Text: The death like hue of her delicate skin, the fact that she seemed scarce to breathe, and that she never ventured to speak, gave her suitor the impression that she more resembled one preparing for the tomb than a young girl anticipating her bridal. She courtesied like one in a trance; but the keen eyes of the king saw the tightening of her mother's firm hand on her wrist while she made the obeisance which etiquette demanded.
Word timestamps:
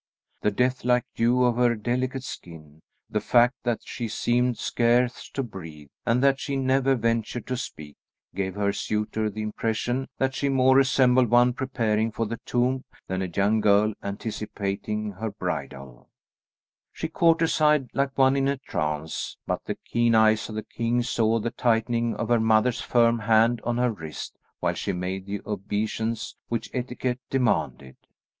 The 0.41 0.49
death 0.49 0.83
like 0.83 1.05
hue 1.13 1.43
of 1.43 1.57
her 1.57 1.75
delicate 1.75 2.23
skin, 2.23 2.81
the 3.07 3.21
fact 3.21 3.53
that 3.61 3.81
she 3.85 4.07
seemed 4.07 4.57
scarce 4.57 5.29
to 5.29 5.43
breathe, 5.43 5.89
and 6.07 6.23
that 6.23 6.39
she 6.39 6.55
never 6.55 6.95
ventured 6.95 7.45
to 7.45 7.55
speak, 7.55 7.95
gave 8.33 8.55
her 8.55 8.73
suitor 8.73 9.29
the 9.29 9.43
impression 9.43 10.07
that 10.17 10.33
she 10.33 10.49
more 10.49 10.75
resembled 10.77 11.29
one 11.29 11.53
preparing 11.53 12.11
for 12.11 12.25
the 12.25 12.39
tomb 12.47 12.83
than 13.07 13.21
a 13.21 13.27
young 13.27 13.61
girl 13.61 13.93
anticipating 14.01 15.11
her 15.11 15.29
bridal. 15.29 16.09
She 16.91 17.07
courtesied 17.07 17.89
like 17.93 18.17
one 18.17 18.35
in 18.35 18.47
a 18.47 18.57
trance; 18.57 19.37
but 19.45 19.63
the 19.65 19.75
keen 19.75 20.15
eyes 20.15 20.49
of 20.49 20.55
the 20.55 20.63
king 20.63 21.03
saw 21.03 21.37
the 21.37 21.51
tightening 21.51 22.15
of 22.15 22.29
her 22.29 22.39
mother's 22.39 22.81
firm 22.81 23.19
hand 23.19 23.61
on 23.63 23.77
her 23.77 23.91
wrist 23.91 24.35
while 24.61 24.73
she 24.73 24.93
made 24.93 25.27
the 25.27 25.41
obeisance 25.45 26.35
which 26.49 26.71
etiquette 26.73 27.19
demanded. 27.29 27.97